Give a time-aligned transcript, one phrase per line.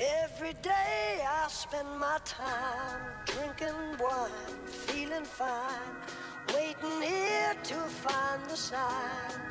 [0.00, 4.30] Every day I spend my time drinking wine,
[4.64, 5.96] feeling fine,
[6.54, 9.42] waiting here to find the sign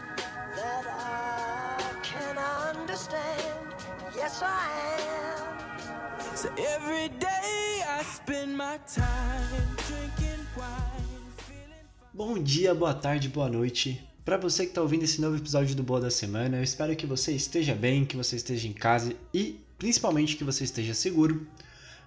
[0.56, 3.76] that I can understand.
[4.16, 4.70] Yes, I
[5.12, 6.38] am.
[6.38, 13.50] So every day I spend my time drinking wine, feeling Bom dia, boa tarde, boa
[13.50, 14.02] noite.
[14.24, 17.06] Para você que está ouvindo esse novo episódio do Boa da Semana, eu espero que
[17.06, 21.48] você esteja bem, que você esteja em casa e principalmente que você esteja seguro.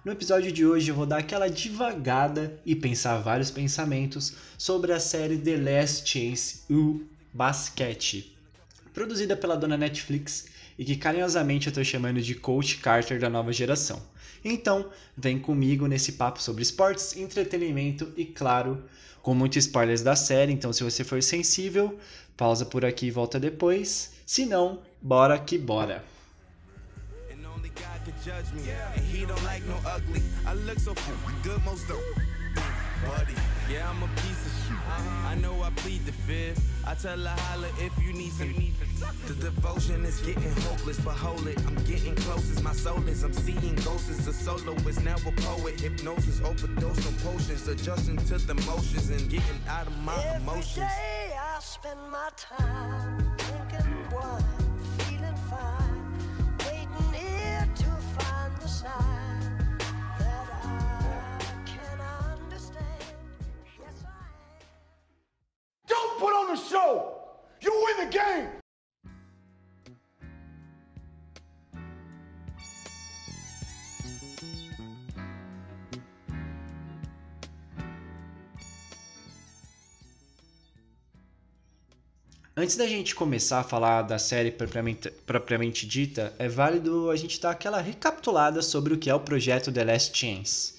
[0.03, 4.99] No episódio de hoje eu vou dar aquela divagada e pensar vários pensamentos sobre a
[4.99, 8.35] série The Last Chance U Basquete,
[8.93, 10.47] produzida pela dona Netflix
[10.77, 14.01] e que carinhosamente eu estou chamando de Coach Carter da nova geração.
[14.43, 18.83] Então, vem comigo nesse papo sobre esportes, entretenimento e, claro,
[19.21, 20.51] com muitos spoilers da série.
[20.51, 21.99] Então, se você for sensível,
[22.35, 24.13] pausa por aqui e volta depois.
[24.25, 26.10] Se não, bora que bora!
[28.05, 28.71] And only God can judge me.
[28.95, 30.21] And he don't like no ugly.
[30.45, 30.93] I look so
[31.43, 31.97] good most of
[33.05, 33.33] Buddy,
[33.71, 34.77] yeah, I'm a piece of shit.
[35.25, 36.61] I know I plead the fifth.
[36.85, 38.53] I tell her holla if you need some.
[39.25, 41.57] The devotion is getting hopeless, but hold it.
[41.65, 43.23] I'm getting close as my soul is.
[43.23, 45.79] I'm seeing ghosts as a soloist, now a poet.
[45.79, 50.75] Hypnosis, overdose on potions, adjusting to the motions and getting out of my Every emotions.
[50.75, 52.80] day I spend my time
[82.55, 87.39] Antes da gente começar a falar da série propriamente, propriamente dita, é válido a gente
[87.39, 90.73] dar aquela recapitulada sobre o que é o projeto The Last Chance.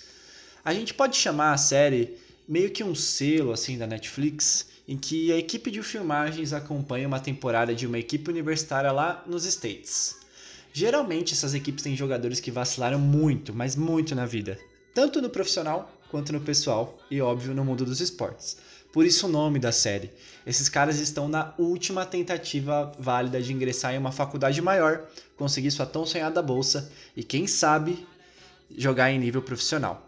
[0.62, 5.32] A gente pode chamar a série meio que um selo assim da Netflix, em que
[5.32, 10.16] a equipe de filmagens acompanha uma temporada de uma equipe universitária lá nos States.
[10.75, 14.59] Geralmente essas equipes têm jogadores que vacilaram muito, mas muito na vida,
[14.93, 18.59] tanto no profissional quanto no pessoal e óbvio no mundo dos esportes.
[18.93, 20.11] Por isso o nome da série.
[20.47, 25.87] Esses caras estão na última tentativa válida de ingressar em uma faculdade maior, conseguir sua
[25.87, 28.07] tão sonhada bolsa e quem sabe
[28.77, 30.07] jogar em nível profissional.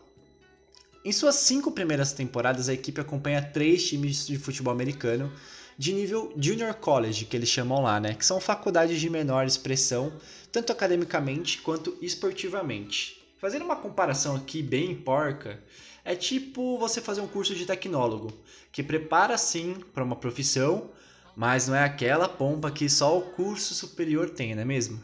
[1.05, 5.33] Em suas cinco primeiras temporadas, a equipe acompanha três times de futebol americano
[5.77, 8.15] de nível Junior College, que eles chamam lá, né?
[8.15, 10.13] Que são faculdades de menor expressão,
[10.53, 13.23] tanto academicamente quanto esportivamente.
[13.39, 15.61] Fazendo uma comparação aqui bem porca,
[16.05, 18.33] é tipo você fazer um curso de tecnólogo,
[18.71, 20.91] que prepara sim para uma profissão,
[21.35, 25.01] mas não é aquela pompa que só o curso superior tem, não é mesmo?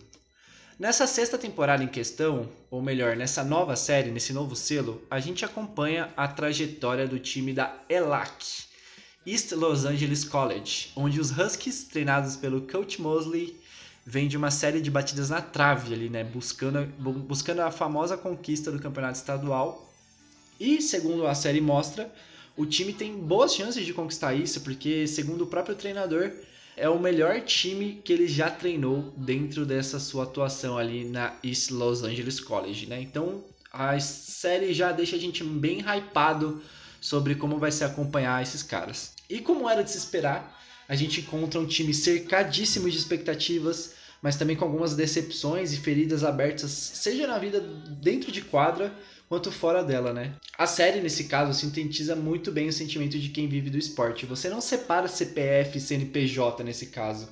[0.78, 5.44] Nessa sexta temporada em questão, ou melhor, nessa nova série, nesse novo selo, a gente
[5.44, 8.64] acompanha a trajetória do time da ELAC,
[9.26, 13.60] East Los Angeles College, onde os Huskies, treinados pelo Coach Mosley,
[14.06, 16.86] vêm de uma série de batidas na trave ali, né, buscando,
[17.20, 19.89] buscando a famosa conquista do campeonato estadual.
[20.60, 22.12] E, segundo a série mostra,
[22.54, 26.30] o time tem boas chances de conquistar isso, porque, segundo o próprio treinador,
[26.76, 31.70] é o melhor time que ele já treinou dentro dessa sua atuação ali na East
[31.70, 33.00] Los Angeles College, né?
[33.00, 36.62] Então a série já deixa a gente bem hypado
[37.00, 39.14] sobre como vai se acompanhar esses caras.
[39.28, 44.36] E como era de se esperar, a gente encontra um time cercadíssimo de expectativas, mas
[44.36, 48.92] também com algumas decepções e feridas abertas, seja na vida dentro de quadra
[49.30, 50.34] quanto fora dela, né?
[50.58, 54.26] A série, nesse caso, sintetiza muito bem o sentimento de quem vive do esporte.
[54.26, 57.28] Você não separa CPF e CNPJ nesse caso.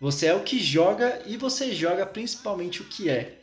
[0.00, 3.36] Você é o que joga e você joga principalmente o que é.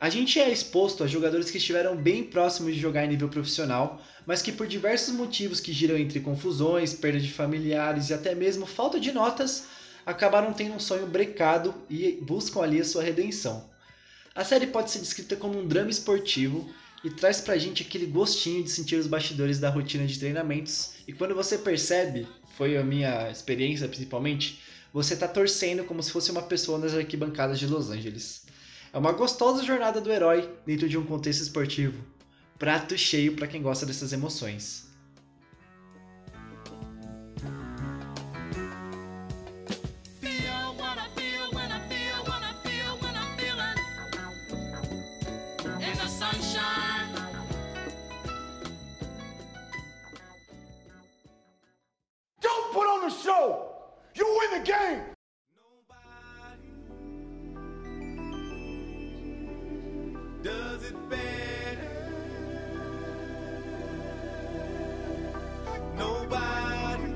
[0.00, 4.02] A gente é exposto a jogadores que estiveram bem próximos de jogar em nível profissional,
[4.26, 8.64] mas que por diversos motivos que giram entre confusões, perda de familiares e até mesmo
[8.64, 9.66] falta de notas,
[10.06, 13.70] acabaram tendo um sonho brecado e buscam ali a sua redenção.
[14.34, 16.72] A série pode ser descrita como um drama esportivo
[17.04, 20.92] e traz pra gente aquele gostinho de sentir os bastidores da rotina de treinamentos.
[21.06, 22.26] E quando você percebe,
[22.56, 24.60] foi a minha experiência principalmente,
[24.92, 28.42] você tá torcendo como se fosse uma pessoa nas arquibancadas de Los Angeles.
[28.92, 32.04] É uma gostosa jornada do herói dentro de um contexto esportivo.
[32.58, 34.91] Prato cheio para quem gosta dessas emoções.
[60.42, 61.88] does it better.
[65.96, 67.12] Nobody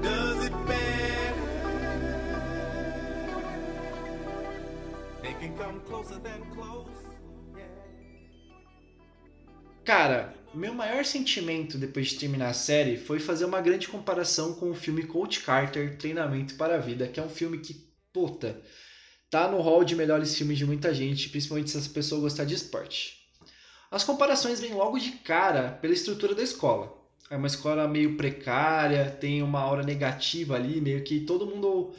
[0.00, 1.34] does it better.
[5.22, 6.86] They can come closer than close.
[9.84, 14.70] Cara, meu maior sentimento depois de terminar a série foi fazer uma grande comparação com
[14.70, 17.74] o filme Coach Carter, Treinamento para a Vida, que é um filme que,
[18.12, 18.62] puta,
[19.30, 22.54] tá no hall de melhores filmes de muita gente, principalmente se essa pessoa gostar de
[22.54, 23.18] esporte.
[23.90, 26.96] As comparações vêm logo de cara pela estrutura da escola.
[27.30, 31.92] É uma escola meio precária, tem uma aura negativa ali, meio que todo mundo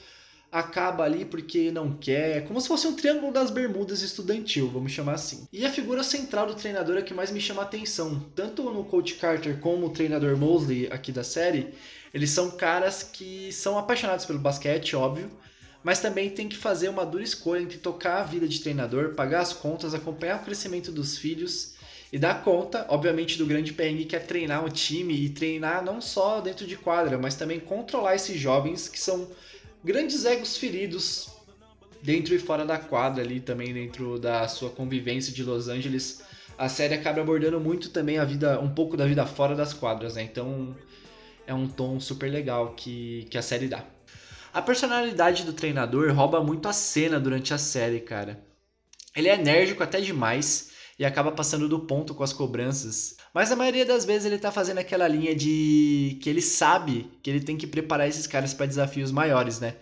[0.52, 5.14] acaba ali porque não quer, como se fosse um triângulo das bermudas estudantil, vamos chamar
[5.14, 5.48] assim.
[5.54, 8.84] E a figura central do treinador é que mais me chama a atenção, tanto no
[8.84, 11.74] Coach Carter como o treinador Mosley aqui da série,
[12.12, 15.30] eles são caras que são apaixonados pelo basquete, óbvio,
[15.84, 19.42] mas também tem que fazer uma dura escolha entre tocar a vida de treinador, pagar
[19.42, 21.76] as contas, acompanhar o crescimento dos filhos
[22.12, 26.02] e dar conta, obviamente, do grande perrengue que é treinar o time e treinar não
[26.02, 29.30] só dentro de quadra, mas também controlar esses jovens que são
[29.84, 31.30] grandes egos feridos
[32.02, 36.24] dentro e fora da quadra ali também dentro da sua convivência de Los Angeles.
[36.58, 40.16] A série acaba abordando muito também a vida, um pouco da vida fora das quadras,
[40.16, 40.24] né?
[40.24, 40.76] Então
[41.48, 43.86] é um tom super legal que, que a série dá.
[44.52, 48.44] A personalidade do treinador rouba muito a cena durante a série, cara.
[49.16, 53.16] Ele é enérgico até demais e acaba passando do ponto com as cobranças.
[53.32, 57.30] Mas a maioria das vezes ele tá fazendo aquela linha de que ele sabe que
[57.30, 59.76] ele tem que preparar esses caras para desafios maiores, né?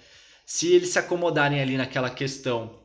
[0.45, 2.79] Se eles se acomodarem ali naquela questão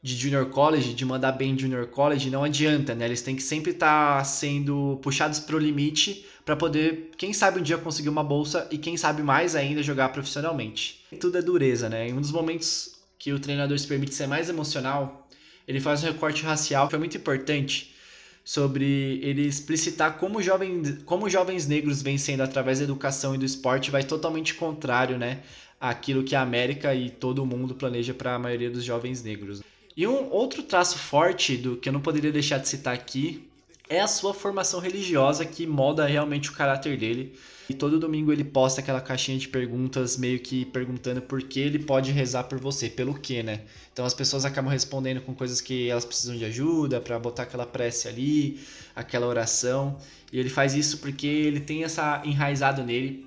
[0.00, 3.06] de junior college, de mandar bem junior college, não adianta, né?
[3.06, 7.62] Eles têm que sempre estar tá sendo puxados pro limite para poder, quem sabe um
[7.62, 11.03] dia conseguir uma bolsa e quem sabe mais ainda jogar profissionalmente.
[11.14, 12.08] Tudo é dureza, né?
[12.08, 15.28] Em um dos momentos que o treinador se permite ser mais emocional,
[15.66, 17.94] ele faz um recorte racial que foi muito importante
[18.44, 23.44] sobre ele explicitar como, jovem, como jovens negros vêm sendo através da educação e do
[23.44, 25.40] esporte vai totalmente contrário, né,
[25.80, 29.62] àquilo que a América e todo o mundo planeja para a maioria dos jovens negros.
[29.96, 33.48] E um outro traço forte do que eu não poderia deixar de citar aqui
[33.88, 37.34] é a sua formação religiosa que molda realmente o caráter dele.
[37.68, 41.78] E todo domingo ele posta aquela caixinha de perguntas, meio que perguntando por que ele
[41.78, 43.62] pode rezar por você, pelo que, né?
[43.92, 47.64] Então as pessoas acabam respondendo com coisas que elas precisam de ajuda, para botar aquela
[47.64, 48.60] prece ali,
[48.94, 49.96] aquela oração.
[50.30, 53.26] E ele faz isso porque ele tem essa enraizado nele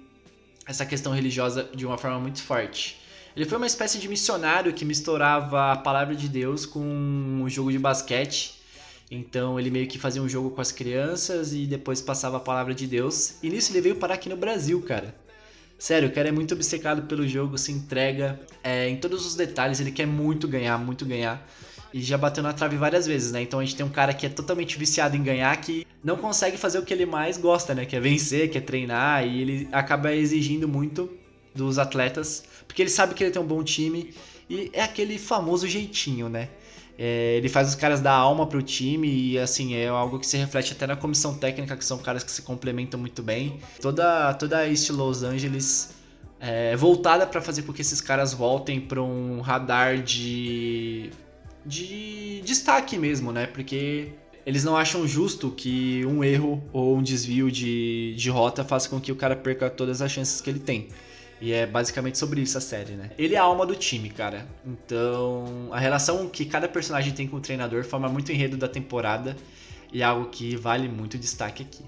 [0.67, 2.99] essa questão religiosa de uma forma muito forte.
[3.35, 7.71] Ele foi uma espécie de missionário que misturava a palavra de Deus com um jogo
[7.71, 8.56] de basquete
[9.09, 12.73] então ele meio que fazia um jogo com as crianças e depois passava a palavra
[12.73, 13.35] de Deus.
[13.41, 15.15] E nisso ele veio parar aqui no Brasil, cara.
[15.79, 19.79] Sério, o cara é muito obcecado pelo jogo, se entrega é, em todos os detalhes,
[19.79, 21.47] ele quer muito ganhar, muito ganhar.
[21.93, 23.41] E já bateu na trave várias vezes, né?
[23.41, 26.57] Então a gente tem um cara que é totalmente viciado em ganhar, que não consegue
[26.57, 27.85] fazer o que ele mais gosta, né?
[27.85, 31.09] Que é vencer, que é treinar, e ele acaba exigindo muito
[31.55, 34.13] dos atletas, porque ele sabe que ele tem um bom time,
[34.49, 36.49] e é aquele famoso jeitinho, né?
[36.97, 40.35] É, ele faz os caras dar alma pro time e assim é algo que se
[40.35, 43.59] reflete até na comissão técnica, que são caras que se complementam muito bem.
[43.79, 45.93] Toda toda a East Los Angeles
[46.39, 51.11] é voltada para fazer com que esses caras voltem para um radar de
[51.63, 53.45] de destaque mesmo, né?
[53.45, 54.13] Porque
[54.45, 58.99] eles não acham justo que um erro ou um desvio de, de rota faça com
[58.99, 60.87] que o cara perca todas as chances que ele tem.
[61.39, 63.11] E é basicamente sobre isso a série, né?
[63.17, 64.47] Ele é a alma do time, cara.
[64.65, 69.35] Então, a relação que cada personagem tem com o treinador forma muito enredo da temporada
[69.93, 71.83] e é algo que vale muito destaque aqui.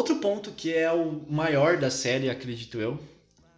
[0.00, 2.98] Outro ponto que é o maior da série, acredito eu,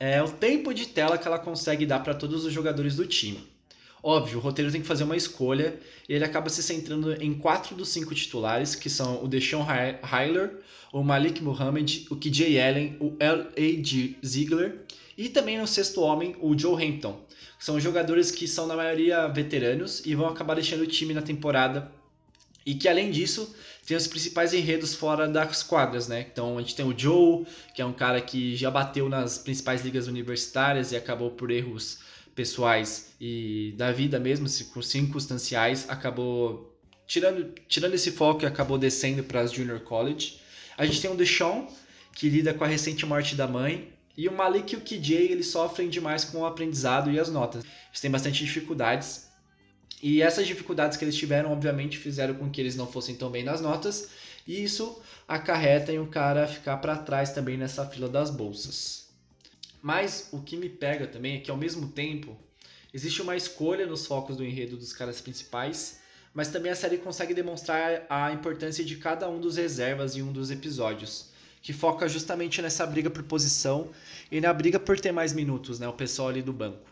[0.01, 3.39] é o tempo de tela que ela consegue dar para todos os jogadores do time.
[4.03, 7.77] Óbvio, o roteiro tem que fazer uma escolha e ele acaba se centrando em quatro
[7.77, 9.63] dos cinco titulares, que são o Deshaun
[10.03, 10.59] Hyler,
[10.93, 14.17] o Malik Muhammad, o KJ Allen, o L.A.G.
[14.27, 14.85] Ziegler
[15.17, 17.21] e também no sexto homem, o Joe Hampton.
[17.57, 21.89] São jogadores que são na maioria veteranos e vão acabar deixando o time na temporada
[22.65, 23.55] e que além disso
[23.87, 26.27] tem os principais enredos fora das quadras, né?
[26.33, 29.83] Então a gente tem o Joe, que é um cara que já bateu nas principais
[29.83, 31.99] ligas universitárias e acabou por erros
[32.35, 36.73] pessoais e da vida mesmo, circunstanciais, acabou
[37.07, 40.41] tirando, tirando esse foco e acabou descendo para as Junior College.
[40.77, 41.67] A gente tem o Deshaun,
[42.15, 45.47] que lida com a recente morte da mãe, e o Malik e o KJ eles
[45.49, 47.65] sofrem demais com o aprendizado e as notas.
[47.65, 49.32] Eles têm bastante dificuldades.
[50.03, 53.45] E essas dificuldades que eles tiveram, obviamente, fizeram com que eles não fossem tão bem
[53.45, 54.09] nas notas.
[54.47, 59.07] E isso acarreta em o cara ficar para trás também nessa fila das bolsas.
[59.81, 62.37] Mas o que me pega também é que ao mesmo tempo
[62.93, 66.01] existe uma escolha nos focos do enredo dos caras principais,
[66.35, 70.33] mas também a série consegue demonstrar a importância de cada um dos reservas em um
[70.33, 71.31] dos episódios
[71.63, 73.89] que foca justamente nessa briga por posição
[74.31, 75.87] e na briga por ter mais minutos, né?
[75.87, 76.92] O pessoal ali do banco.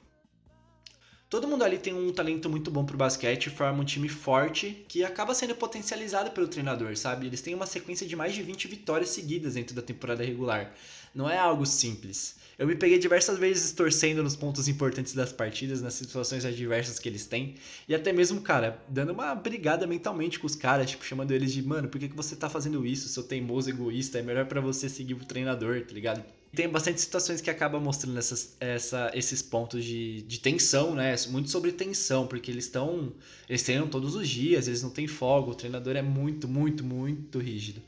[1.30, 5.04] Todo mundo ali tem um talento muito bom pro basquete, forma um time forte que
[5.04, 7.28] acaba sendo potencializado pelo treinador, sabe?
[7.28, 10.75] Eles têm uma sequência de mais de 20 vitórias seguidas dentro da temporada regular.
[11.14, 12.34] Não é algo simples.
[12.58, 17.08] Eu me peguei diversas vezes torcendo nos pontos importantes das partidas, nas situações adversas que
[17.08, 17.54] eles têm.
[17.88, 21.62] E até mesmo, cara, dando uma brigada mentalmente com os caras, tipo, chamando eles de,
[21.62, 24.18] mano, por que, que você tá fazendo isso, seu teimoso egoísta?
[24.18, 26.39] É melhor para você seguir o treinador, tá ligado?
[26.54, 31.14] Tem bastante situações que acabam mostrando essas, essa, esses pontos de, de tensão, né?
[31.28, 33.12] Muito sobre tensão, porque eles estão.
[33.49, 37.38] Eles treinam todos os dias, eles não têm folga, o treinador é muito, muito, muito
[37.38, 37.80] rígido.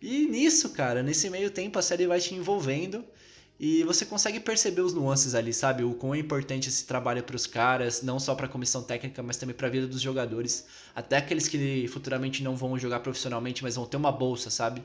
[0.00, 3.04] E nisso, cara, nesse meio tempo a série vai te envolvendo
[3.58, 5.82] e você consegue perceber os nuances ali, sabe?
[5.82, 9.20] O quão é importante esse trabalho para os caras, não só para a comissão técnica,
[9.22, 13.64] mas também para a vida dos jogadores, até aqueles que futuramente não vão jogar profissionalmente,
[13.64, 14.84] mas vão ter uma bolsa, sabe?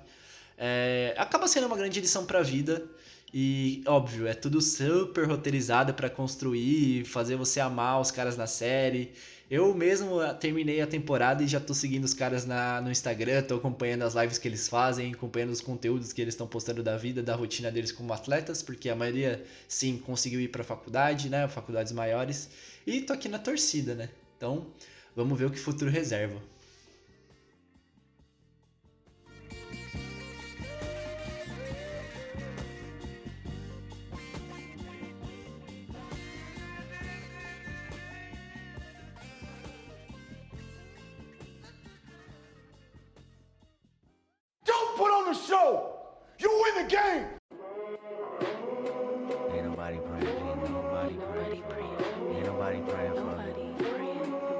[0.57, 1.13] É...
[1.17, 2.83] acaba sendo uma grande lição para a vida.
[3.33, 9.11] E, óbvio, é tudo super roteirizado para construir, fazer você amar os caras na série.
[9.49, 13.41] Eu mesmo ah, terminei a temporada e já tô seguindo os caras na, no Instagram,
[13.41, 16.95] tô acompanhando as lives que eles fazem, acompanhando os conteúdos que eles estão postando da
[16.95, 21.47] vida, da rotina deles como atletas, porque a maioria, sim, conseguiu ir pra faculdade, né?
[21.47, 22.49] Faculdades maiores.
[22.85, 24.09] E tô aqui na torcida, né?
[24.37, 24.67] Então,
[25.15, 26.52] vamos ver o que o futuro reserva.
[49.95, 50.69] Nobody praying for me.
[50.69, 52.35] Nobody praying for me.
[52.35, 54.52] Ain't nobody praying for me.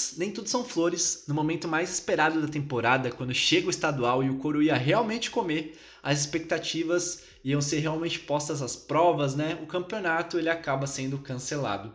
[0.00, 1.24] Mas nem tudo são flores.
[1.28, 5.30] No momento mais esperado da temporada, quando chega o estadual e o Coro ia realmente
[5.30, 9.58] comer, as expectativas iam ser realmente postas às provas, né?
[9.62, 11.92] O campeonato ele acaba sendo cancelado.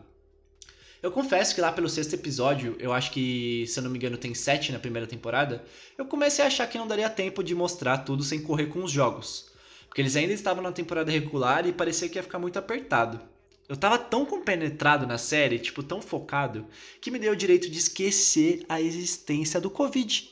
[1.02, 4.18] Eu confesso que lá pelo sexto episódio, eu acho que, se eu não me engano,
[4.18, 5.64] tem sete na primeira temporada,
[5.98, 8.92] eu comecei a achar que não daria tempo de mostrar tudo sem correr com os
[8.92, 9.52] jogos.
[9.88, 13.20] Porque eles ainda estavam na temporada regular e parecia que ia ficar muito apertado.
[13.68, 16.68] Eu tava tão compenetrado na série, tipo, tão focado,
[17.02, 20.30] que me deu o direito de esquecer a existência do Covid.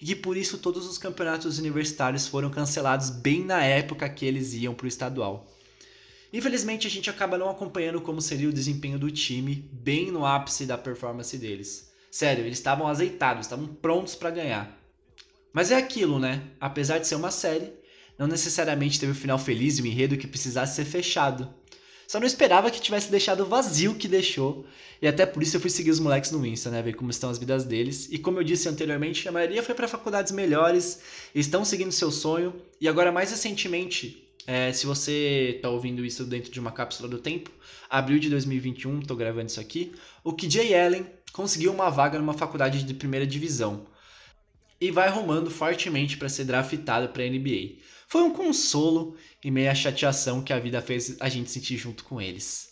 [0.00, 4.52] E que por isso todos os campeonatos universitários foram cancelados bem na época que eles
[4.54, 5.46] iam pro estadual.
[6.32, 10.66] Infelizmente a gente acaba não acompanhando como seria o desempenho do time bem no ápice
[10.66, 11.92] da performance deles.
[12.10, 14.76] Sério, eles estavam azeitados, estavam prontos para ganhar.
[15.52, 16.42] Mas é aquilo, né?
[16.60, 17.72] Apesar de ser uma série,
[18.18, 21.54] não necessariamente teve o um final feliz e o um enredo que precisasse ser fechado.
[22.06, 24.66] Só não esperava que tivesse deixado vazio o que deixou.
[25.00, 26.82] E até por isso eu fui seguir os moleques no Insta, né?
[26.82, 28.08] Ver como estão as vidas deles.
[28.10, 31.00] E como eu disse anteriormente, a maioria foi para faculdades melhores,
[31.34, 32.54] estão seguindo seu sonho.
[32.80, 37.18] E agora, mais recentemente, é, se você tá ouvindo isso dentro de uma cápsula do
[37.18, 37.50] tempo,
[37.88, 39.92] abril de 2021, tô gravando isso aqui,
[40.22, 43.86] o KJ Allen conseguiu uma vaga numa faculdade de primeira divisão
[44.84, 47.76] e vai rumando fortemente para ser draftado para a NBA.
[48.06, 52.20] Foi um consolo e meia chateação que a vida fez a gente sentir junto com
[52.20, 52.68] eles.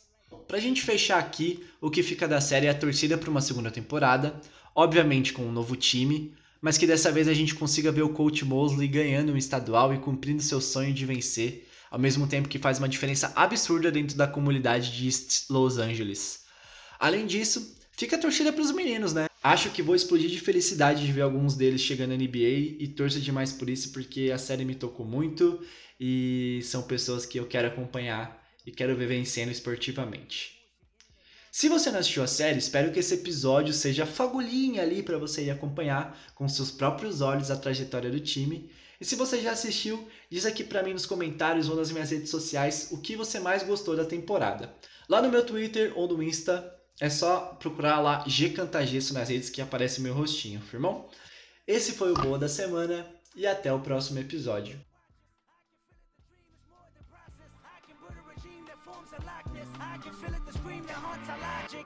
[0.46, 3.70] Pra gente fechar aqui, o que fica da série é a torcida para uma segunda
[3.70, 4.38] temporada,
[4.74, 8.44] obviamente com um novo time, mas que dessa vez a gente consiga ver o coach
[8.44, 12.78] Mosley ganhando um estadual e cumprindo seu sonho de vencer, ao mesmo tempo que faz
[12.78, 16.42] uma diferença absurda dentro da comunidade de East Los Angeles.
[17.00, 19.31] Além disso, fica a torcida para os meninos, né?
[19.42, 23.20] Acho que vou explodir de felicidade de ver alguns deles chegando na NBA e torço
[23.20, 25.60] demais por isso porque a série me tocou muito
[25.98, 30.62] e são pessoas que eu quero acompanhar e quero ver vencendo esportivamente.
[31.50, 35.44] Se você não assistiu a série, espero que esse episódio seja fagulhinha ali para você
[35.44, 38.70] ir acompanhar com seus próprios olhos a trajetória do time
[39.00, 42.30] E se você já assistiu, diz aqui pra mim nos comentários ou nas minhas redes
[42.30, 44.72] sociais o que você mais gostou da temporada.
[45.08, 49.60] Lá no meu Twitter ou no Insta, é só procurar lá Gcantagesso nas redes que
[49.60, 51.08] aparece meu rostinho, firmão?
[51.66, 54.78] Esse foi o Boa da Semana e até o próximo episódio.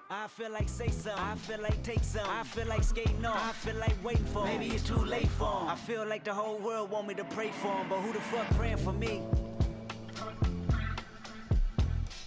[0.08, 1.18] I feel like say some.
[1.18, 2.28] I feel like take some.
[2.28, 3.36] I feel like skating on.
[3.36, 4.44] I feel like waiting for.
[4.44, 5.68] Maybe it's too late for 'em.
[5.68, 8.20] I feel like the whole world want me to pray for 'em, but who the
[8.20, 9.22] fuck praying for me?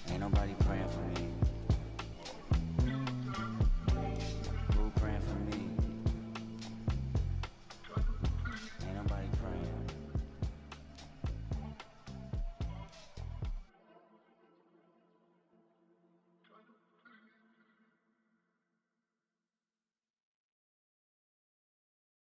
[0.10, 1.29] Ain't nobody praying for me.